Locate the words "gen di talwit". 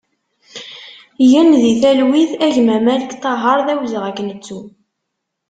1.31-2.31